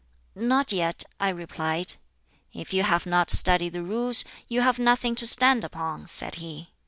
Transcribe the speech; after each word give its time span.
'Not 0.33 0.71
yet,' 0.71 1.03
I 1.19 1.29
replied. 1.29 1.93
'If 2.53 2.73
you 2.73 2.81
have 2.81 3.05
not 3.05 3.29
studied 3.29 3.73
the 3.73 3.83
Rules, 3.83 4.25
you 4.47 4.61
have 4.61 4.79
nothing 4.79 5.13
to 5.13 5.27
stand 5.27 5.63
upon,' 5.63 6.07
said 6.07 6.33
he. 6.41 6.71